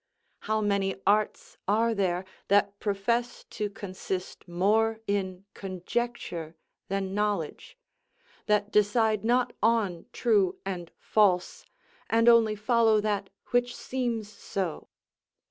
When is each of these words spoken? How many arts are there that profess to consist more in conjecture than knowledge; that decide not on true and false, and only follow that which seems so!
How 0.39 0.61
many 0.61 0.95
arts 1.05 1.59
are 1.67 1.93
there 1.93 2.25
that 2.47 2.79
profess 2.79 3.43
to 3.51 3.69
consist 3.69 4.47
more 4.47 4.99
in 5.05 5.45
conjecture 5.53 6.55
than 6.87 7.13
knowledge; 7.13 7.77
that 8.47 8.71
decide 8.71 9.23
not 9.23 9.53
on 9.61 10.07
true 10.11 10.57
and 10.65 10.89
false, 10.97 11.67
and 12.09 12.27
only 12.27 12.55
follow 12.55 12.99
that 12.99 13.29
which 13.51 13.75
seems 13.75 14.27
so! 14.27 14.87